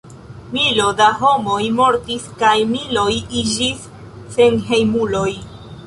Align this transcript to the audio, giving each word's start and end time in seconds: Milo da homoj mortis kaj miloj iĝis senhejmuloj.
Milo 0.53 0.87
da 1.01 1.09
homoj 1.19 1.59
mortis 1.81 2.27
kaj 2.41 2.55
miloj 2.73 3.07
iĝis 3.43 3.89
senhejmuloj. 4.39 5.29